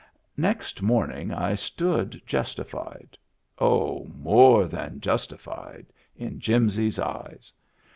[0.37, 3.19] Next morning I stood justified—
[3.69, 7.53] oh, more than justified— in Jimsy's eyes.